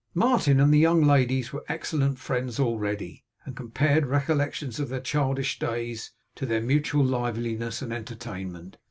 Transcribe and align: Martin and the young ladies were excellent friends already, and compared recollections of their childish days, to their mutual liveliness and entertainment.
Martin 0.15 0.59
and 0.59 0.73
the 0.73 0.79
young 0.79 1.03
ladies 1.03 1.53
were 1.53 1.63
excellent 1.69 2.17
friends 2.17 2.59
already, 2.59 3.23
and 3.45 3.55
compared 3.55 4.03
recollections 4.07 4.79
of 4.79 4.89
their 4.89 4.99
childish 4.99 5.59
days, 5.59 6.09
to 6.33 6.47
their 6.47 6.59
mutual 6.59 7.05
liveliness 7.05 7.83
and 7.83 7.93
entertainment. 7.93 8.77